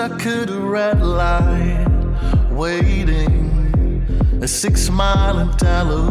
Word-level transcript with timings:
I 0.00 0.08
could 0.16 0.48
a 0.48 0.58
red 0.58 1.02
light 1.02 1.86
waiting. 2.50 4.06
A 4.40 4.48
six 4.48 4.88
mile 4.88 5.40
in 5.40 5.50
Delaware 5.58 6.09